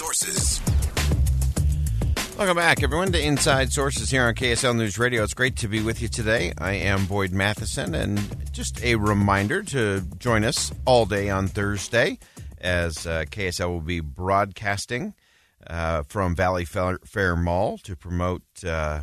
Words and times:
Sources. 0.00 0.62
Welcome 2.38 2.56
back, 2.56 2.82
everyone, 2.82 3.12
to 3.12 3.22
Inside 3.22 3.70
Sources 3.70 4.08
here 4.08 4.24
on 4.24 4.34
KSL 4.34 4.74
News 4.74 4.98
Radio. 4.98 5.22
It's 5.22 5.34
great 5.34 5.56
to 5.56 5.68
be 5.68 5.82
with 5.82 6.00
you 6.00 6.08
today. 6.08 6.54
I 6.56 6.72
am 6.72 7.04
Boyd 7.04 7.32
Matheson, 7.32 7.94
and 7.94 8.18
just 8.50 8.82
a 8.82 8.94
reminder 8.94 9.62
to 9.64 10.00
join 10.16 10.44
us 10.44 10.72
all 10.86 11.04
day 11.04 11.28
on 11.28 11.48
Thursday 11.48 12.18
as 12.62 13.06
uh, 13.06 13.24
KSL 13.28 13.68
will 13.68 13.82
be 13.82 14.00
broadcasting 14.00 15.12
uh, 15.66 16.04
from 16.04 16.34
Valley 16.34 16.64
Fair 16.64 17.36
Mall 17.36 17.76
to 17.76 17.94
promote 17.94 18.40
uh, 18.64 19.02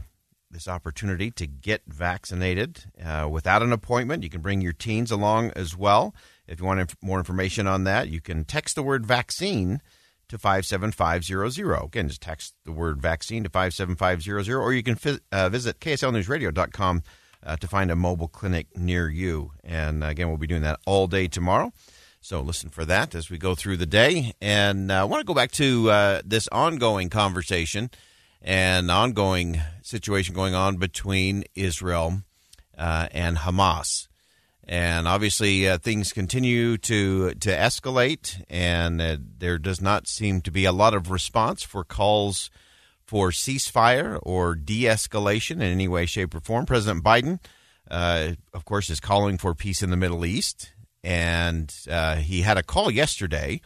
this 0.49 0.67
opportunity 0.67 1.29
to 1.29 1.45
get 1.45 1.83
vaccinated 1.85 2.85
uh, 3.05 3.27
without 3.29 3.61
an 3.61 3.71
appointment. 3.71 4.23
You 4.23 4.31
can 4.31 4.41
bring 4.41 4.61
your 4.61 4.73
teens 4.73 5.11
along 5.11 5.51
as 5.55 5.77
well. 5.77 6.15
If 6.47 6.59
you 6.59 6.65
want 6.65 6.79
inf- 6.79 6.97
more 7.03 7.19
information 7.19 7.67
on 7.67 7.83
that, 7.83 8.09
you 8.09 8.19
can 8.19 8.45
text 8.45 8.73
the 8.73 8.81
word 8.81 9.05
vaccine 9.05 9.79
to 10.29 10.37
57500. 10.37 11.83
Again, 11.85 12.07
just 12.07 12.21
text 12.21 12.53
the 12.65 12.71
word 12.71 13.01
vaccine 13.01 13.43
to 13.43 13.49
57500, 13.49 14.59
or 14.59 14.73
you 14.73 14.83
can 14.83 14.95
fi- 14.95 15.19
uh, 15.31 15.49
visit 15.49 15.79
kslnewsradio.com 15.79 17.03
uh, 17.43 17.55
to 17.57 17.67
find 17.67 17.91
a 17.91 17.95
mobile 17.95 18.27
clinic 18.27 18.67
near 18.75 19.09
you. 19.09 19.51
And 19.63 20.03
again, 20.03 20.27
we'll 20.27 20.37
be 20.37 20.47
doing 20.47 20.63
that 20.63 20.79
all 20.85 21.07
day 21.07 21.27
tomorrow. 21.27 21.71
So 22.19 22.41
listen 22.41 22.69
for 22.69 22.83
that 22.85 23.15
as 23.15 23.29
we 23.29 23.37
go 23.37 23.55
through 23.55 23.77
the 23.77 23.85
day. 23.85 24.33
And 24.41 24.91
uh, 24.91 25.01
I 25.01 25.03
want 25.05 25.21
to 25.21 25.25
go 25.25 25.33
back 25.33 25.51
to 25.53 25.89
uh, 25.89 26.21
this 26.25 26.47
ongoing 26.51 27.09
conversation 27.09 27.89
and 28.41 28.91
ongoing 28.91 29.61
situation 29.81 30.35
going 30.35 30.53
on 30.53 30.77
between 30.77 31.45
Israel 31.55 32.21
uh, 32.77 33.07
and 33.11 33.37
Hamas. 33.37 34.07
And 34.69 35.07
obviously, 35.07 35.67
uh, 35.69 35.77
things 35.77 36.11
continue 36.11 36.77
to 36.79 37.33
to 37.35 37.49
escalate, 37.49 38.43
and 38.49 39.01
uh, 39.01 39.17
there 39.37 39.57
does 39.57 39.81
not 39.81 40.07
seem 40.07 40.41
to 40.41 40.51
be 40.51 40.65
a 40.65 40.73
lot 40.73 40.93
of 40.93 41.09
response 41.09 41.63
for 41.63 41.85
calls 41.85 42.49
for 43.05 43.29
ceasefire 43.29 44.19
or 44.23 44.55
de-escalation 44.55 45.51
in 45.51 45.61
any 45.61 45.87
way, 45.87 46.05
shape, 46.05 46.35
or 46.35 46.41
form. 46.41 46.65
President 46.65 47.01
Biden, 47.01 47.39
uh, 47.89 48.31
of 48.53 48.65
course, 48.65 48.89
is 48.89 48.99
calling 48.99 49.37
for 49.37 49.55
peace 49.55 49.81
in 49.81 49.89
the 49.89 49.95
Middle 49.95 50.25
East, 50.25 50.73
and 51.01 51.73
uh, 51.89 52.17
he 52.17 52.41
had 52.41 52.57
a 52.57 52.63
call 52.63 52.91
yesterday 52.91 53.61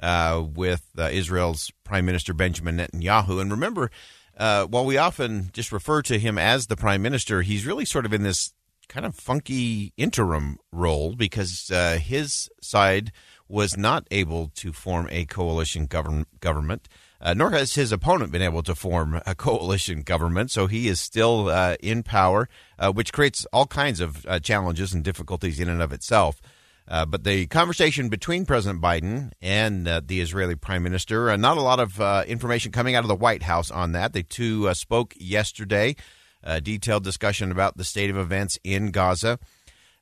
uh, 0.00 0.44
with 0.52 0.84
uh, 0.98 1.10
Israel's 1.12 1.70
Prime 1.84 2.04
Minister 2.04 2.34
Benjamin 2.34 2.78
Netanyahu. 2.78 3.40
And 3.40 3.52
remember, 3.52 3.92
while 4.36 4.84
we 4.84 4.96
often 4.96 5.50
just 5.52 5.70
refer 5.70 6.02
to 6.02 6.18
him 6.18 6.38
as 6.38 6.66
the 6.66 6.76
Prime 6.76 7.02
Minister, 7.02 7.42
he's 7.42 7.64
really 7.64 7.84
sort 7.84 8.04
of 8.04 8.12
in 8.12 8.24
this 8.24 8.52
kind 8.90 9.06
of 9.06 9.14
funky 9.14 9.94
interim 9.96 10.58
role 10.72 11.14
because 11.14 11.70
uh, 11.70 11.96
his 12.02 12.50
side 12.60 13.12
was 13.48 13.76
not 13.76 14.06
able 14.10 14.48
to 14.56 14.72
form 14.72 15.08
a 15.10 15.24
coalition 15.24 15.86
govern- 15.86 16.26
government, 16.40 16.88
uh, 17.20 17.32
nor 17.32 17.50
has 17.50 17.74
his 17.74 17.92
opponent 17.92 18.32
been 18.32 18.42
able 18.42 18.62
to 18.62 18.74
form 18.74 19.20
a 19.24 19.34
coalition 19.34 20.02
government. 20.02 20.50
So 20.50 20.66
he 20.66 20.88
is 20.88 21.00
still 21.00 21.48
uh, 21.48 21.76
in 21.80 22.02
power, 22.02 22.48
uh, 22.78 22.92
which 22.92 23.12
creates 23.12 23.46
all 23.52 23.66
kinds 23.66 24.00
of 24.00 24.26
uh, 24.26 24.40
challenges 24.40 24.92
and 24.92 25.04
difficulties 25.04 25.60
in 25.60 25.68
and 25.68 25.80
of 25.80 25.92
itself. 25.92 26.40
Uh, 26.88 27.06
but 27.06 27.22
the 27.22 27.46
conversation 27.46 28.08
between 28.08 28.44
President 28.44 28.82
Biden 28.82 29.30
and 29.40 29.86
the 29.86 30.20
Israeli 30.20 30.56
Prime 30.56 30.82
Minister, 30.82 31.36
not 31.36 31.56
a 31.56 31.62
lot 31.62 31.78
of 31.78 32.26
information 32.26 32.72
coming 32.72 32.96
out 32.96 33.04
of 33.04 33.08
the 33.08 33.14
White 33.14 33.44
House 33.44 33.70
on 33.70 33.92
that. 33.92 34.12
They 34.12 34.24
two 34.24 34.74
spoke 34.74 35.14
yesterday 35.16 35.94
a 36.42 36.60
detailed 36.60 37.04
discussion 37.04 37.50
about 37.50 37.76
the 37.76 37.84
state 37.84 38.10
of 38.10 38.16
events 38.16 38.58
in 38.64 38.90
Gaza, 38.90 39.38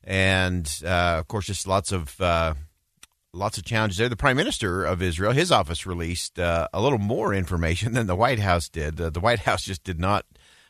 and 0.03 0.81
uh, 0.85 1.17
of 1.19 1.27
course, 1.27 1.45
just 1.45 1.67
lots 1.67 1.91
of 1.91 2.19
uh, 2.21 2.53
lots 3.33 3.57
of 3.57 3.65
challenges 3.65 3.97
there. 3.97 4.09
The 4.09 4.15
Prime 4.15 4.37
Minister 4.37 4.83
of 4.83 5.01
Israel, 5.01 5.31
his 5.31 5.51
office 5.51 5.85
released 5.85 6.39
uh, 6.39 6.67
a 6.73 6.81
little 6.81 6.99
more 6.99 7.33
information 7.33 7.93
than 7.93 8.07
the 8.07 8.15
White 8.15 8.39
House 8.39 8.69
did. 8.69 8.99
Uh, 8.99 9.09
the 9.09 9.19
White 9.19 9.39
House 9.39 9.63
just 9.63 9.83
did 9.83 9.99
not 9.99 10.25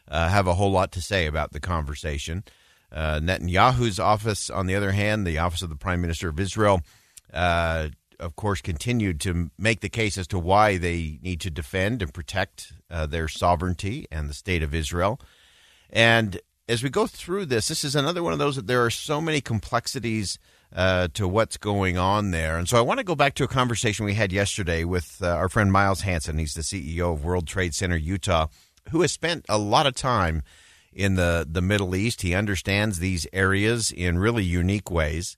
uh, 0.08 0.29
have 0.29 0.47
a 0.47 0.56
whole 0.56 0.72
lot 0.72 0.91
to 0.94 1.02
say 1.02 1.25
about 1.25 1.52
the 1.52 1.59
conversation. 1.59 2.44
Uh, 2.91 3.19
Netanyahu's 3.19 4.00
office, 4.00 4.50
on 4.50 4.66
the 4.66 4.75
other 4.75 4.91
hand, 4.91 5.25
the 5.25 5.38
office 5.38 5.62
of 5.62 5.69
the 5.69 5.75
Prime 5.75 6.02
Minister 6.02 6.29
of 6.29 6.40
Israel, 6.40 6.81
of 7.31 8.35
course, 8.35 8.62
continued 8.62 9.22
to 9.22 9.52
make 9.58 9.79
the 9.79 9.90
case 9.90 10.18
as 10.18 10.28
to 10.28 10.40
why 10.40 10.78
they 10.78 11.19
need 11.22 11.40
to 11.41 11.52
defend 11.52 12.02
and 12.02 12.12
protect 12.12 12.74
their 12.90 13.28
sovereignty 13.28 14.08
and 14.12 14.28
the 14.28 14.34
state 14.34 14.63
of 14.63 14.74
Israel. 14.74 15.22
And 15.89 16.39
as 16.67 16.83
we 16.83 16.89
go 16.89 17.07
through 17.07 17.47
this, 17.47 17.67
this 17.67 17.83
is 17.83 17.95
another 17.95 18.22
one 18.22 18.31
of 18.31 18.39
those 18.39 18.55
that 18.55 18.67
there 18.67 18.85
are 18.85 18.91
so 18.91 19.19
many 19.19 19.41
complexities 19.41 20.38
uh, 20.73 21.07
to 21.16 21.27
what's 21.27 21.57
going 21.57 21.97
on 21.97 22.29
there. 22.29 22.57
And 22.57 22.69
so 22.69 22.77
I 22.77 22.81
want 22.81 23.00
to 23.00 23.03
go 23.03 23.16
back 23.16 23.33
to 23.35 23.44
a 23.44 23.47
conversation 23.47 24.05
we 24.05 24.13
had 24.13 24.31
yesterday 24.31 24.83
with 24.83 25.17
uh, 25.22 25.29
our 25.29 25.49
friend 25.49 25.72
Miles 25.72 26.01
Hansen. 26.01 26.38
He's 26.38 26.53
the 26.53 26.61
CEO 26.61 27.13
of 27.13 27.25
World 27.25 27.47
Trade 27.47 27.73
Center 27.73 27.97
Utah, 27.97 28.47
who 28.91 29.01
has 29.01 29.11
spent 29.11 29.45
a 29.49 29.57
lot 29.57 29.88
of 29.88 29.95
time 29.95 30.44
in 30.94 31.16
the, 31.16 31.47
the 31.49 31.61
Middle 31.61 31.95
East. 31.95 32.22
He 32.22 32.35
understands 32.35 32.99
these 32.99 33.25
areas 33.33 33.91
in 33.91 34.19
really 34.19 34.44
unique 34.44 34.91
ways. 34.91 35.38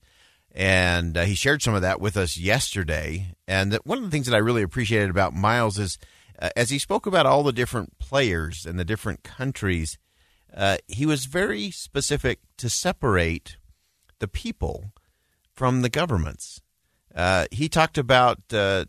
And 0.54 1.16
uh, 1.16 1.22
he 1.22 1.34
shared 1.34 1.62
some 1.62 1.74
of 1.74 1.80
that 1.80 1.98
with 1.98 2.18
us 2.18 2.36
yesterday. 2.36 3.34
And 3.48 3.72
that 3.72 3.86
one 3.86 3.96
of 3.96 4.04
the 4.04 4.10
things 4.10 4.26
that 4.26 4.36
I 4.36 4.38
really 4.38 4.62
appreciated 4.62 5.08
about 5.08 5.32
Miles 5.32 5.78
is 5.78 5.96
uh, 6.38 6.50
as 6.54 6.68
he 6.68 6.78
spoke 6.78 7.06
about 7.06 7.24
all 7.24 7.42
the 7.42 7.52
different 7.52 7.98
players 7.98 8.66
and 8.66 8.78
the 8.78 8.84
different 8.84 9.22
countries– 9.22 9.96
uh, 10.54 10.76
he 10.86 11.06
was 11.06 11.24
very 11.24 11.70
specific 11.70 12.40
to 12.58 12.68
separate 12.68 13.56
the 14.18 14.28
people 14.28 14.92
from 15.54 15.82
the 15.82 15.88
governments. 15.88 16.60
Uh, 17.14 17.46
he 17.50 17.68
talked 17.68 17.98
about 17.98 18.40
uh, 18.52 18.84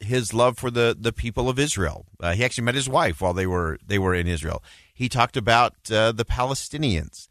his 0.00 0.32
love 0.32 0.58
for 0.58 0.70
the, 0.70 0.96
the 0.98 1.12
people 1.12 1.48
of 1.48 1.58
Israel. 1.58 2.06
Uh, 2.20 2.32
he 2.32 2.44
actually 2.44 2.64
met 2.64 2.74
his 2.74 2.88
wife 2.88 3.20
while 3.20 3.32
they 3.32 3.46
were 3.46 3.78
they 3.84 3.98
were 3.98 4.14
in 4.14 4.26
Israel. 4.26 4.62
He 4.92 5.08
talked 5.08 5.36
about 5.36 5.74
uh, 5.90 6.12
the 6.12 6.24
Palestinians. 6.24 7.28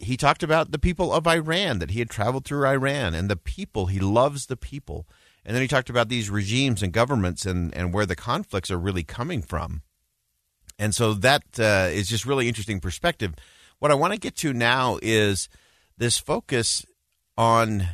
He 0.00 0.16
talked 0.16 0.44
about 0.44 0.70
the 0.70 0.78
people 0.78 1.12
of 1.12 1.26
Iran 1.26 1.80
that 1.80 1.90
he 1.90 1.98
had 1.98 2.10
traveled 2.10 2.44
through 2.44 2.66
Iran 2.66 3.14
and 3.14 3.28
the 3.28 3.36
people. 3.36 3.86
He 3.86 3.98
loves 3.98 4.46
the 4.46 4.56
people. 4.56 5.06
And 5.44 5.54
then 5.54 5.62
he 5.62 5.68
talked 5.68 5.88
about 5.90 6.08
these 6.08 6.30
regimes 6.30 6.82
and 6.82 6.92
governments 6.92 7.46
and, 7.46 7.74
and 7.74 7.92
where 7.92 8.06
the 8.06 8.14
conflicts 8.14 8.70
are 8.70 8.78
really 8.78 9.02
coming 9.02 9.40
from. 9.40 9.82
And 10.78 10.94
so 10.94 11.14
that 11.14 11.42
uh, 11.58 11.88
is 11.90 12.08
just 12.08 12.24
really 12.24 12.48
interesting 12.48 12.80
perspective. 12.80 13.34
What 13.78 13.90
I 13.90 13.94
want 13.94 14.12
to 14.12 14.18
get 14.18 14.36
to 14.36 14.52
now 14.52 14.98
is 15.02 15.48
this 15.96 16.18
focus 16.18 16.84
on 17.36 17.86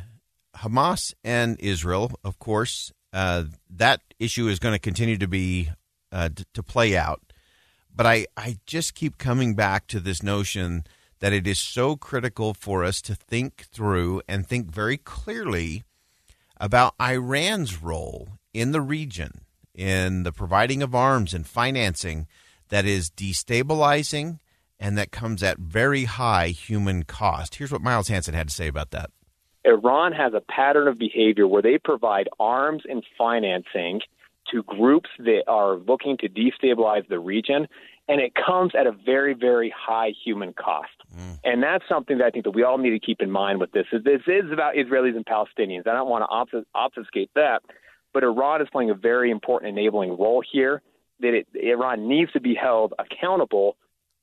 Hamas 0.57 1.13
and 1.23 1.59
Israel. 1.59 2.11
Of 2.23 2.39
course, 2.39 2.91
uh, 3.11 3.45
that 3.69 4.01
issue 4.19 4.47
is 4.47 4.59
going 4.59 4.73
to 4.73 4.79
continue 4.79 5.17
to 5.17 5.27
be 5.27 5.71
uh, 6.11 6.29
to 6.53 6.63
play 6.63 6.95
out. 6.95 7.21
But 7.93 8.05
I, 8.05 8.25
I 8.35 8.57
just 8.65 8.93
keep 8.93 9.17
coming 9.17 9.55
back 9.55 9.87
to 9.87 9.99
this 9.99 10.21
notion 10.21 10.85
that 11.19 11.33
it 11.33 11.47
is 11.47 11.59
so 11.59 11.95
critical 11.95 12.53
for 12.53 12.83
us 12.83 13.01
to 13.01 13.15
think 13.15 13.65
through 13.71 14.21
and 14.27 14.45
think 14.45 14.69
very 14.69 14.97
clearly 14.97 15.83
about 16.57 16.93
Iran's 17.01 17.81
role 17.81 18.29
in 18.53 18.71
the 18.71 18.81
region, 18.81 19.41
in 19.73 20.23
the 20.23 20.31
providing 20.31 20.83
of 20.83 20.93
arms 20.93 21.33
and 21.33 21.47
financing 21.47 22.27
that 22.75 22.85
is 22.85 23.09
destabilizing 23.09 24.37
and 24.81 24.97
that 24.97 25.09
comes 25.09 25.41
at 25.41 25.57
very 25.57 26.03
high 26.03 26.49
human 26.49 27.03
cost. 27.03 27.55
Here's 27.55 27.71
what 27.71 27.79
Miles 27.79 28.09
Hansen 28.09 28.33
had 28.33 28.49
to 28.49 28.53
say 28.53 28.67
about 28.67 28.91
that. 28.91 29.11
Iran 29.63 30.11
has 30.11 30.33
a 30.33 30.41
pattern 30.41 30.89
of 30.89 30.99
behavior 30.99 31.47
where 31.47 31.61
they 31.61 31.77
provide 31.77 32.27
arms 32.37 32.83
and 32.83 33.01
financing 33.17 34.01
to 34.51 34.61
groups 34.63 35.09
that 35.19 35.43
are 35.47 35.77
looking 35.77 36.17
to 36.17 36.27
destabilize 36.27 37.07
the 37.07 37.17
region, 37.17 37.69
and 38.09 38.19
it 38.19 38.33
comes 38.35 38.73
at 38.77 38.87
a 38.87 38.91
very, 38.91 39.33
very 39.33 39.73
high 39.73 40.11
human 40.25 40.51
cost. 40.51 40.89
Mm. 41.17 41.39
And 41.45 41.63
that's 41.63 41.85
something 41.87 42.17
that 42.17 42.25
I 42.25 42.29
think 42.29 42.43
that 42.43 42.51
we 42.51 42.63
all 42.63 42.77
need 42.77 42.89
to 42.89 42.99
keep 42.99 43.21
in 43.21 43.31
mind 43.31 43.61
with 43.61 43.71
this. 43.71 43.85
This 43.93 44.19
is 44.27 44.51
about 44.51 44.75
Israelis 44.75 45.15
and 45.15 45.25
Palestinians. 45.25 45.87
I 45.87 45.93
don't 45.93 46.09
want 46.09 46.25
to 46.29 46.65
obfuscate 46.75 47.31
that, 47.35 47.61
but 48.13 48.25
Iran 48.25 48.61
is 48.61 48.67
playing 48.69 48.89
a 48.89 48.95
very 48.95 49.31
important 49.31 49.69
enabling 49.69 50.17
role 50.17 50.43
here 50.51 50.81
that 51.19 51.33
it, 51.33 51.47
Iran 51.55 52.07
needs 52.07 52.31
to 52.33 52.39
be 52.39 52.55
held 52.55 52.93
accountable 52.99 53.77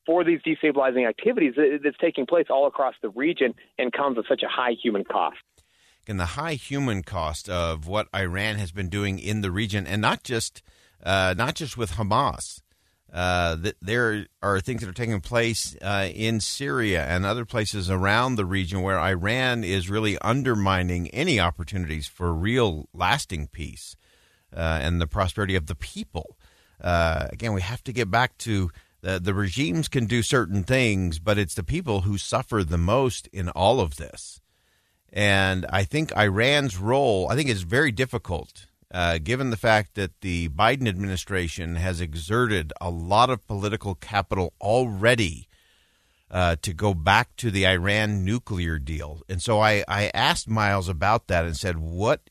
for 0.05 0.25
these 0.25 0.41
destabilizing 0.43 1.09
activities 1.09 1.55
that's 1.57 1.97
taking 2.01 2.27
place 2.27 2.47
all 2.51 2.67
across 2.67 2.95
the 3.03 3.09
region 3.11 3.55
and 3.79 3.93
comes 3.93 4.19
at 4.19 4.25
such 4.29 4.43
a 4.43 4.49
high 4.49 4.75
human 4.83 5.05
cost. 5.05 5.37
And 6.09 6.19
the 6.19 6.27
high 6.27 6.55
human 6.55 7.03
cost 7.03 7.49
of 7.49 7.87
what 7.87 8.09
Iran 8.15 8.57
has 8.57 8.73
been 8.73 8.89
doing 8.89 9.21
in 9.21 9.41
the 9.41 9.53
region, 9.53 9.87
and 9.87 10.03
not 10.03 10.25
just 10.25 10.63
uh, 11.03 11.35
not 11.37 11.55
just 11.55 11.77
with 11.77 11.93
Hamas. 11.93 12.61
Uh, 13.13 13.57
that 13.57 13.77
there 13.83 14.25
are 14.43 14.59
things 14.59 14.81
that 14.81 14.89
are 14.89 14.95
taking 14.95 15.21
place 15.21 15.77
uh, 15.83 16.09
in 16.15 16.41
Syria 16.41 17.05
and 17.05 17.27
other 17.27 17.45
places 17.45 17.91
around 17.91 18.37
the 18.37 18.47
region 18.47 18.81
where 18.81 18.99
Iran 18.99 19.65
is 19.65 19.91
really 19.91 20.17
undermining 20.21 21.09
any 21.09 21.39
opportunities 21.39 22.07
for 22.07 22.33
real 22.33 22.89
lasting 22.95 23.49
peace 23.49 23.97
uh, 24.57 24.79
and 24.81 24.99
the 24.99 25.07
prosperity 25.07 25.57
of 25.57 25.67
the 25.67 25.75
people. 25.75 26.39
Uh, 26.83 27.29
again, 27.31 27.53
we 27.53 27.63
have 27.63 27.83
to 27.85 27.93
get 27.93 28.11
back 28.11 28.37
to 28.39 28.71
the, 29.01 29.19
the 29.19 29.35
regimes 29.35 29.89
can 29.89 30.07
do 30.07 30.23
certain 30.23 30.65
things, 30.65 31.19
but 31.19 31.39
it's 31.39 31.55
the 31.55 31.63
people 31.63 32.03
who 32.03 32.19
suffer 32.19 32.65
the 32.65 32.79
most 32.79 33.29
in 33.29 33.49
all 33.49 33.81
of 33.81 33.97
this. 33.97 34.41
And 35.13 35.67
I 35.71 35.85
think 35.85 36.17
Iran's 36.17 36.79
role, 36.79 37.29
I 37.31 37.37
think, 37.37 37.49
is 37.49 37.63
very 37.63 37.93
difficult 37.93 38.67
uh, 38.93 39.19
given 39.19 39.51
the 39.51 39.57
fact 39.57 39.95
that 39.95 40.21
the 40.21 40.49
Biden 40.51 40.87
administration 40.87 41.77
has 41.77 42.01
exerted 42.01 42.73
a 42.81 42.91
lot 42.91 43.31
of 43.31 43.47
political 43.47 43.95
capital 43.95 44.53
already 44.61 45.49
uh, 46.31 46.57
to 46.63 46.73
go 46.75 46.93
back 46.93 47.35
to 47.37 47.51
the 47.51 47.67
Iran 47.67 48.25
nuclear 48.25 48.79
deal. 48.79 49.23
And 49.29 49.41
so 49.41 49.61
I, 49.61 49.85
I 49.89 50.11
asked 50.15 50.49
Miles 50.49 50.89
about 50.89 51.29
that 51.29 51.45
and 51.45 51.57
said, 51.57 51.79
what 51.79 52.29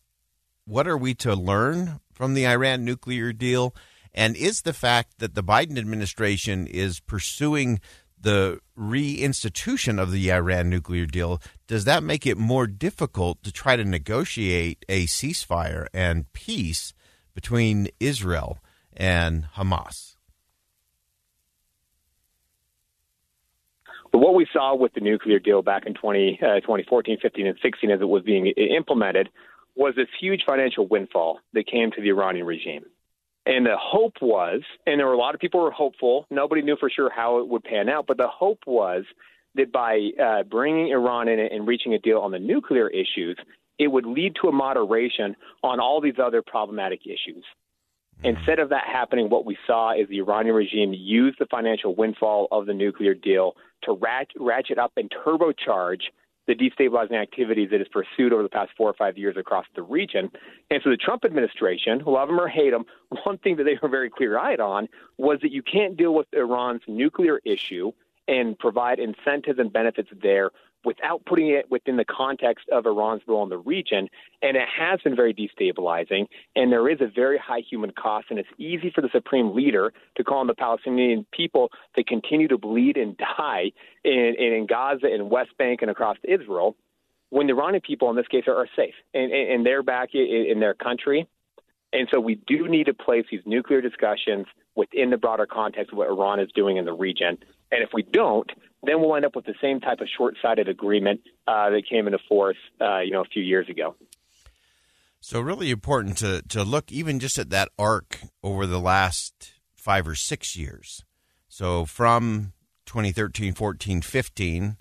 what 0.66 0.88
are 0.88 0.98
we 0.98 1.16
to 1.16 1.36
learn 1.36 2.00
from 2.14 2.36
the 2.36 2.48
Iran 2.48 2.86
nuclear 2.86 3.34
deal? 3.34 3.76
And 4.14 4.36
is 4.36 4.62
the 4.62 4.74
fact 4.74 5.20
that 5.20 5.36
the 5.36 5.44
Biden 5.44 5.78
administration 5.78 6.68
is 6.68 7.00
pursuing 7.00 7.80
the 8.20 8.60
reinstitution 8.78 10.00
of 10.00 10.12
the 10.12 10.32
Iran 10.32 10.70
nuclear 10.70 11.06
deal, 11.06 11.42
does 11.68 11.86
that 11.86 12.04
make 12.04 12.28
it 12.28 12.38
more 12.38 12.68
difficult 12.68 13.42
to 13.44 13.52
try 13.52 13.76
to 13.76 13.84
negotiate 13.84 14.86
a 14.88 15.06
ceasefire 15.06 15.88
and 15.94 16.32
peace 16.34 16.94
between 17.34 17.88
Israel 18.00 18.60
and 18.96 19.48
Hamas? 19.56 20.16
But 24.12 24.20
what 24.20 24.36
we 24.36 24.46
saw 24.52 24.76
with 24.76 24.94
the 24.94 25.00
nuclear 25.00 25.40
deal 25.40 25.62
back 25.62 25.86
in 25.86 25.94
20, 25.94 26.40
uh, 26.42 26.60
2014, 26.60 27.18
15, 27.22 27.48
and 27.48 27.58
16 27.62 27.92
as 27.92 28.02
it 28.02 28.10
was 28.10 28.24
being 28.24 28.48
implemented 28.48 29.30
was 29.76 29.94
this 29.96 30.08
huge 30.20 30.42
financial 30.46 30.86
windfall 30.86 31.40
that 31.54 31.66
came 31.66 31.92
to 31.92 32.02
the 32.02 32.10
Iranian 32.10 32.46
regime. 32.46 32.84
And 33.46 33.66
the 33.66 33.76
hope 33.80 34.14
was, 34.22 34.62
and 34.86 35.00
there 35.00 35.08
were 35.08 35.14
a 35.14 35.18
lot 35.18 35.34
of 35.34 35.42
people 35.42 35.60
who 35.60 35.66
were 35.66 35.72
hopeful. 35.72 36.28
Nobody 36.30 36.62
knew 36.62 36.78
for 36.80 36.90
sure 36.90 37.10
how 37.10 37.40
it 37.40 37.48
would 37.48 37.64
pan 37.64 37.90
out, 37.90 38.06
but 38.08 38.18
the 38.18 38.28
hope 38.28 38.60
was 38.68 39.04
that 39.56 39.72
by 39.72 40.10
uh, 40.24 40.44
bringing 40.44 40.90
Iran 40.90 41.28
in 41.28 41.40
and 41.40 41.68
reaching 41.68 41.94
a 41.94 42.00
deal 42.00 42.20
on 42.20 42.32
the 42.32 42.40
nuclear 42.40 42.88
issues, 42.88 43.38
it 43.80 43.88
would 43.88 44.06
lead 44.06 44.36
to 44.42 44.48
a 44.48 44.52
moderation 44.52 45.36
on 45.64 45.80
all 45.80 46.02
these 46.02 46.20
other 46.24 46.44
problematic 46.44 47.02
issues. 47.06 47.44
Mm-hmm. 48.20 48.38
Instead 48.38 48.60
of 48.60 48.70
that 48.70 48.84
happening, 48.86 49.30
what 49.30 49.46
we 49.46 49.58
saw 49.66 49.94
is 50.00 50.08
the 50.08 50.20
Iranian 50.20 50.56
regime 50.56 50.94
use 50.94 51.36
the 51.40 51.48
financial 51.48 51.96
windfall 51.96 52.48
of 52.52 52.68
the 52.68 52.74
nuclear 52.74 53.16
deal 53.16 53.56
to 53.84 53.98
ratchet 54.40 54.78
up 54.78 54.92
and 54.96 55.12
turbocharge 55.26 56.02
the 56.48 56.56
destabilizing 56.56 57.22
activities 57.22 57.70
that 57.72 57.80
has 57.80 57.88
pursued 57.88 58.34
over 58.34 58.44
the 58.44 58.50
past 58.50 58.72
four 58.76 58.90
or 58.90 58.94
five 58.94 59.18
years 59.18 59.38
across 59.38 59.66
the 59.76 59.82
region. 59.82 60.32
And 60.70 60.82
so 60.84 60.90
the 60.90 60.98
Trump 60.98 61.24
administration, 61.24 62.02
love 62.06 62.30
them 62.30 62.40
or 62.40 62.48
hate 62.48 62.72
them, 62.72 62.86
one 63.24 63.38
thing 63.38 63.58
that 63.58 63.64
they 63.64 63.78
were 63.82 63.90
very 63.90 64.10
clear 64.10 64.38
eyed 64.38 64.60
on 64.60 64.88
was 65.18 65.40
that 65.42 65.52
you 65.52 65.62
can't 65.62 65.96
deal 65.96 66.14
with 66.14 66.28
Iran's 66.34 66.82
nuclear 66.88 67.40
issue 67.46 67.92
and 68.28 68.58
provide 68.58 69.00
incentives 69.00 69.60
and 69.60 69.72
benefits 69.72 70.10
there 70.22 70.52
without 70.84 71.24
putting 71.26 71.50
it 71.50 71.70
within 71.70 71.98
the 71.98 72.06
context 72.06 72.68
of 72.70 72.86
Iran's 72.86 73.22
role 73.28 73.44
in 73.44 73.50
the 73.50 73.58
region. 73.58 74.10
And 74.42 74.58
it 74.58 74.68
has 74.78 75.00
been 75.02 75.16
very 75.16 75.34
destabilizing. 75.34 76.28
And 76.56 76.72
there 76.72 76.90
is 76.90 77.02
a 77.02 77.08
very 77.08 77.38
high 77.38 77.62
human 77.68 77.92
cost. 77.92 78.28
And 78.30 78.40
it's 78.40 78.50
easy 78.58 78.92
for 78.94 79.02
the 79.02 79.10
supreme 79.12 79.56
leader 79.56 79.94
to 80.18 80.24
call 80.24 80.40
on 80.40 80.48
the 80.48 80.56
Palestinian 80.56 81.26
people 81.32 81.70
to 81.96 82.04
continue 82.04 82.48
to 82.48 82.58
bleed 82.58 82.98
and 82.98 83.18
die 83.18 83.72
in, 84.04 84.36
in 84.38 84.66
Gaza 84.68 85.08
and 85.08 85.30
West 85.30 85.52
Bank 85.58 85.82
and 85.82 85.92
across 85.92 86.18
Israel 86.24 86.76
when 87.30 87.48
the 87.48 87.54
Iranian 87.54 87.82
people, 87.82 88.10
in 88.10 88.16
this 88.16 88.28
case, 88.28 88.44
are, 88.48 88.56
are 88.56 88.68
safe 88.76 88.94
and, 89.14 89.32
and 89.32 89.66
they're 89.66 89.84
back 89.84 90.10
in, 90.14 90.48
in 90.50 90.60
their 90.60 90.74
country. 90.74 91.28
And 91.94 92.08
so 92.12 92.20
we 92.20 92.36
do 92.48 92.68
need 92.68 92.86
to 92.86 92.94
place 92.94 93.26
these 93.30 93.42
nuclear 93.46 93.82
discussions 93.82 94.46
within 94.76 95.10
the 95.10 95.18
broader 95.18 95.46
context 95.46 95.92
of 95.92 95.98
what 95.98 96.08
Iran 96.08 96.40
is 96.40 96.50
doing 96.54 96.78
in 96.78 96.86
the 96.86 96.94
region. 96.94 97.38
And 97.72 97.84
if 97.84 97.90
we 97.94 98.04
don't, 98.04 98.50
then 98.84 99.00
we'll 99.00 99.16
end 99.16 99.26
up 99.26 99.36
with 99.36 99.46
the 99.46 99.56
same 99.62 99.80
type 99.80 100.02
of 100.02 100.08
short-sighted 100.18 100.68
agreement 100.68 101.22
uh, 101.48 101.70
that 101.70 101.84
came 101.90 102.08
into 102.08 102.20
force, 102.28 102.58
uh, 102.80 103.00
you 103.00 103.12
know, 103.12 103.22
a 103.22 103.26
few 103.26 103.44
years 103.44 103.70
ago. 103.70 103.96
So, 105.20 105.40
really 105.40 105.70
important 105.70 106.18
to 106.18 106.42
to 106.50 106.64
look 106.64 106.92
even 106.92 107.20
just 107.20 107.38
at 107.38 107.52
that 107.52 107.70
arc 107.78 108.22
over 108.44 108.66
the 108.66 108.80
last 108.80 109.54
five 109.76 110.08
or 110.08 110.16
six 110.16 110.56
years. 110.56 111.04
So, 111.48 111.86
from 111.86 112.54
2013, 112.88 113.54
14, 113.54 114.02
15, 114.02 114.78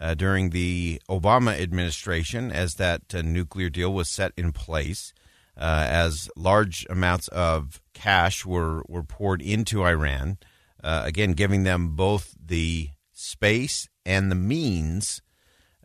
uh, 0.00 0.14
during 0.14 0.50
the 0.50 1.00
Obama 1.08 1.58
administration, 1.60 2.50
as 2.50 2.74
that 2.74 3.14
uh, 3.14 3.22
nuclear 3.22 3.70
deal 3.70 3.92
was 3.92 4.08
set 4.08 4.32
in 4.36 4.50
place, 4.50 5.14
uh, 5.56 5.86
as 5.88 6.28
large 6.36 6.84
amounts 6.90 7.28
of 7.28 7.80
cash 7.92 8.44
were 8.44 8.82
were 8.88 9.04
poured 9.04 9.40
into 9.40 9.84
Iran, 9.84 10.38
uh, 10.82 11.02
again 11.04 11.34
giving 11.34 11.62
them 11.62 11.94
both 11.94 12.34
the 12.44 12.90
space, 13.24 13.88
and 14.04 14.30
the 14.30 14.36
means 14.36 15.22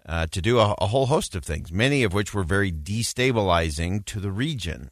uh, 0.06 0.28
to 0.28 0.42
do 0.42 0.60
a, 0.60 0.76
a, 0.80 0.88
whole 0.88 1.06
host 1.06 1.36
of 1.36 1.44
things, 1.44 1.72
many 1.72 2.04
of 2.04 2.14
which 2.14 2.34
were 2.34 2.44
very 2.44 2.72
destabilizing 2.72 4.04
to 4.06 4.20
the 4.20 4.32
region. 4.32 4.90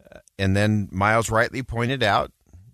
Uh, 0.00 0.20
and 0.38 0.56
then 0.56 0.88
Miles 0.92 1.30
rightly 1.30 1.62
pointed 1.62 2.02
out 2.02 2.30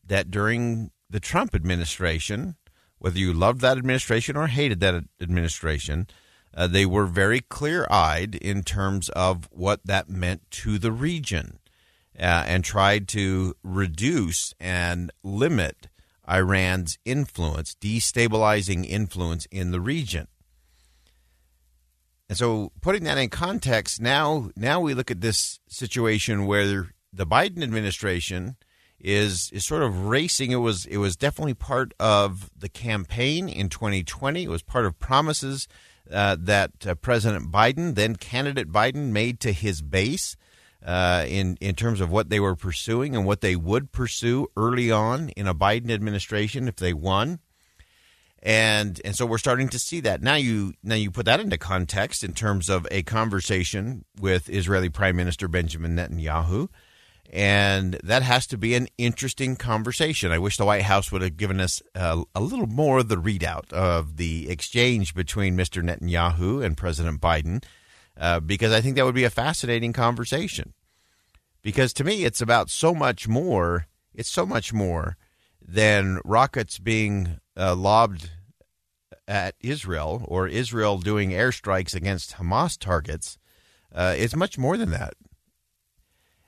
that 0.07 0.31
during 0.31 0.91
the 1.09 1.21
Trump 1.21 1.55
administration, 1.55 2.57
whether 2.99 3.19
you 3.19 3.33
loved 3.33 3.61
that 3.61 3.79
administration 3.79 4.37
or 4.37 4.47
hated 4.47 4.81
that 4.81 5.05
administration, 5.21 6.07
uh, 6.55 6.67
they 6.67 6.87
were 6.87 7.07
very 7.07 7.41
clear 7.41 7.87
eyed 7.91 8.35
in 8.35 8.63
terms 8.63 9.09
of 9.11 9.49
what 9.51 9.81
that 9.85 10.09
meant 10.09 10.43
to 10.51 10.79
the 10.79 10.93
region 10.93 11.59
uh, 12.19 12.45
and 12.47 12.65
tried 12.65 13.09
to 13.09 13.55
reduce 13.63 14.55
and 14.59 15.11
limit 15.23 15.89
Iran's 16.29 16.99
influence, 17.05 17.77
destabilizing 17.81 18.87
influence 18.87 19.47
in 19.47 19.71
the 19.71 19.81
region. 19.81 20.29
And 22.29 22.37
so, 22.37 22.73
putting 22.81 23.05
that 23.05 23.19
in 23.19 23.29
context, 23.29 24.01
now 24.01 24.51
now 24.57 24.81
we 24.81 24.95
look 24.95 25.11
at 25.11 25.21
this 25.21 25.61
situation 25.69 26.47
where 26.47 26.91
the 27.13 27.27
Biden 27.27 27.63
administration 27.63 28.57
is 28.99 29.51
is 29.53 29.65
sort 29.65 29.83
of 29.83 30.07
racing. 30.07 30.51
It 30.51 30.57
was 30.57 30.87
it 30.87 30.97
was 30.97 31.17
definitely 31.17 31.55
part 31.55 31.93
of 32.01 32.51
the 32.57 32.69
campaign 32.69 33.49
in 33.49 33.69
2020. 33.69 34.43
It 34.43 34.49
was 34.49 34.63
part 34.63 34.87
of 34.87 34.99
promises 34.99 35.69
uh, 36.11 36.37
that 36.41 36.87
uh, 36.87 36.95
President 36.97 37.53
Biden, 37.53 37.95
then 37.95 38.17
candidate 38.17 38.73
Biden, 38.73 39.11
made 39.11 39.39
to 39.41 39.53
his 39.53 39.83
base 39.83 40.37
uh, 40.87 41.25
in 41.27 41.59
in 41.61 41.75
terms 41.75 42.01
of 42.01 42.11
what 42.11 42.31
they 42.31 42.39
were 42.39 42.55
pursuing 42.55 43.17
and 43.17 43.27
what 43.27 43.41
they 43.41 43.57
would 43.57 43.91
pursue 43.91 44.47
early 44.57 44.91
on 44.91 45.31
in 45.31 45.49
a 45.49 45.55
Biden 45.55 45.91
administration 45.91 46.69
if 46.69 46.77
they 46.77 46.95
won. 46.95 47.41
And 48.41 49.01
and 49.05 49.17
so 49.17 49.27
we're 49.27 49.39
starting 49.39 49.69
to 49.71 49.79
see 49.81 49.99
that 50.01 50.23
now. 50.23 50.37
You 50.37 50.75
now 50.85 50.95
you 50.95 51.11
put 51.11 51.27
that 51.27 51.41
into 51.41 51.59
context 51.59 52.23
in 52.23 52.33
terms 52.33 52.69
of 52.69 52.87
a 52.93 53.03
conversation 53.03 54.05
with 54.21 54.49
Israeli 54.49 54.89
Prime 54.89 55.17
Minister 55.17 55.49
Benjamin 55.49 55.97
Netanyahu, 55.97 56.69
and 57.33 57.95
that 58.05 58.23
has 58.23 58.47
to 58.49 58.57
be 58.57 58.77
an 58.77 58.87
interesting 58.97 59.57
conversation. 59.57 60.31
I 60.31 60.39
wish 60.39 60.57
the 60.57 60.65
White 60.65 60.83
House 60.83 61.11
would 61.11 61.23
have 61.23 61.37
given 61.37 61.59
us 61.59 61.83
a, 61.97 62.23
a 62.37 62.41
little 62.41 62.69
more 62.69 62.99
of 62.99 63.09
the 63.09 63.17
readout 63.17 63.73
of 63.73 64.19
the 64.19 64.49
exchange 64.49 65.15
between 65.15 65.57
Mr. 65.57 65.83
Netanyahu 65.83 66.65
and 66.65 66.77
President 66.77 67.21
Biden 67.21 67.65
uh, 68.19 68.41
because 68.41 68.73
I 68.73 68.81
think 68.81 68.97
that 68.97 69.05
would 69.05 69.15
be 69.15 69.25
a 69.25 69.31
fascinating 69.31 69.93
conversation. 69.93 70.73
Because 71.67 71.93
to 71.95 72.05
me, 72.05 72.25
it's 72.25 72.41
about 72.41 72.71
so 72.71 72.95
much 72.95 73.27
more. 73.27 73.89
It's 74.15 74.31
so 74.31 74.47
much 74.47 74.73
more 74.73 75.17
than 75.61 76.21
rockets 76.25 76.79
being 76.79 77.41
uh, 77.57 77.75
lobbed 77.75 78.31
at 79.27 79.57
Israel 79.61 80.25
or 80.29 80.47
Israel 80.47 80.99
doing 80.99 81.31
airstrikes 81.31 81.93
against 81.93 82.37
Hamas 82.37 82.79
targets. 82.79 83.37
Uh, 83.93 84.15
it's 84.17 84.37
much 84.37 84.57
more 84.57 84.77
than 84.77 84.91
that. 84.91 85.15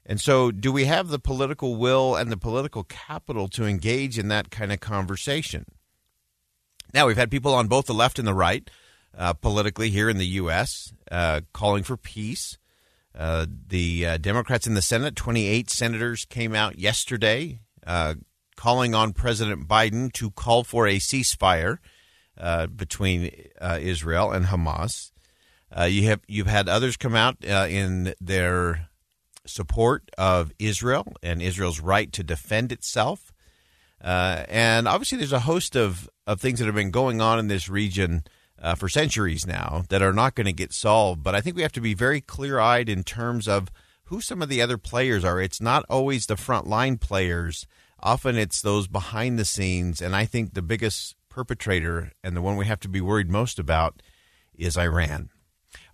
And 0.06 0.20
so, 0.20 0.52
do 0.52 0.70
we 0.70 0.84
have 0.84 1.08
the 1.08 1.18
political 1.18 1.74
will 1.74 2.14
and 2.14 2.30
the 2.30 2.36
political 2.36 2.84
capital 2.84 3.48
to 3.48 3.66
engage 3.66 4.20
in 4.20 4.28
that 4.28 4.52
kind 4.52 4.70
of 4.70 4.78
conversation? 4.78 5.64
Now, 6.94 7.08
we've 7.08 7.16
had 7.16 7.32
people 7.32 7.54
on 7.54 7.66
both 7.66 7.86
the 7.86 7.92
left 7.92 8.20
and 8.20 8.28
the 8.28 8.34
right 8.34 8.70
uh, 9.16 9.32
politically 9.32 9.90
here 9.90 10.08
in 10.08 10.18
the 10.18 10.38
U.S., 10.42 10.92
uh, 11.10 11.40
calling 11.52 11.82
for 11.82 11.96
peace. 11.96 12.56
Uh, 13.16 13.46
the 13.68 14.06
uh, 14.06 14.16
Democrats 14.16 14.66
in 14.66 14.74
the 14.74 14.82
Senate, 14.82 15.16
28 15.16 15.70
senators, 15.70 16.24
came 16.24 16.54
out 16.54 16.78
yesterday 16.78 17.60
uh, 17.86 18.14
calling 18.56 18.94
on 18.94 19.12
President 19.12 19.66
Biden 19.68 20.12
to 20.12 20.30
call 20.30 20.64
for 20.64 20.86
a 20.86 20.98
ceasefire 20.98 21.78
uh, 22.36 22.66
between 22.66 23.30
Israel 23.80 24.30
and 24.30 24.46
Hamas. 24.46 25.10
you 25.88 26.04
have 26.08 26.20
you've 26.28 26.46
had 26.46 26.68
others 26.68 26.96
come 26.96 27.14
out 27.14 27.44
in 27.44 28.14
their 28.20 28.88
support 29.48 30.10
of 30.16 30.52
Israel 30.58 31.14
and 31.22 31.42
Israel's 31.42 31.80
right 31.80 32.12
to 32.12 32.22
defend 32.22 32.70
itself. 32.70 33.32
Uh, 34.02 34.44
and 34.48 34.86
obviously, 34.86 35.18
there's 35.18 35.32
a 35.32 35.40
host 35.40 35.74
of, 35.74 36.08
of 36.26 36.40
things 36.40 36.58
that 36.58 36.66
have 36.66 36.74
been 36.74 36.90
going 36.90 37.20
on 37.20 37.38
in 37.38 37.48
this 37.48 37.68
region 37.68 38.22
uh, 38.60 38.74
for 38.74 38.88
centuries 38.88 39.46
now 39.46 39.84
that 39.88 40.02
are 40.02 40.12
not 40.12 40.34
going 40.34 40.46
to 40.46 40.52
get 40.52 40.72
solved. 40.72 41.22
But 41.22 41.34
I 41.34 41.40
think 41.40 41.56
we 41.56 41.62
have 41.62 41.72
to 41.72 41.80
be 41.80 41.94
very 41.94 42.20
clear 42.20 42.58
eyed 42.58 42.88
in 42.88 43.04
terms 43.04 43.48
of 43.48 43.70
who 44.04 44.20
some 44.20 44.42
of 44.42 44.48
the 44.48 44.62
other 44.62 44.78
players 44.78 45.24
are. 45.24 45.40
It's 45.40 45.60
not 45.60 45.84
always 45.88 46.26
the 46.26 46.34
frontline 46.34 47.00
players, 47.00 47.66
often 48.00 48.36
it's 48.36 48.62
those 48.62 48.88
behind 48.88 49.38
the 49.38 49.44
scenes. 49.44 50.00
And 50.00 50.16
I 50.16 50.24
think 50.24 50.54
the 50.54 50.62
biggest 50.62 51.14
perpetrator 51.28 52.12
and 52.24 52.36
the 52.36 52.42
one 52.42 52.56
we 52.56 52.66
have 52.66 52.80
to 52.80 52.88
be 52.88 53.00
worried 53.00 53.30
most 53.30 53.58
about 53.58 54.02
is 54.54 54.76
Iran. 54.76 55.30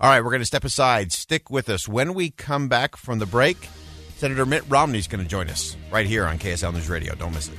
All 0.00 0.10
right, 0.10 0.22
we're 0.22 0.30
going 0.30 0.40
to 0.40 0.46
step 0.46 0.64
aside. 0.64 1.12
Stick 1.12 1.50
with 1.50 1.68
us. 1.68 1.88
When 1.88 2.14
we 2.14 2.30
come 2.30 2.68
back 2.68 2.96
from 2.96 3.18
the 3.18 3.26
break, 3.26 3.68
Senator 4.16 4.46
Mitt 4.46 4.64
Romney 4.68 4.98
is 4.98 5.06
going 5.06 5.22
to 5.22 5.28
join 5.28 5.48
us 5.48 5.76
right 5.90 6.06
here 6.06 6.24
on 6.24 6.38
KSL 6.38 6.72
News 6.72 6.88
Radio. 6.88 7.14
Don't 7.14 7.34
miss 7.34 7.48
it. 7.48 7.58